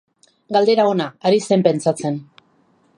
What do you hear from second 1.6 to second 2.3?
pentsatzen.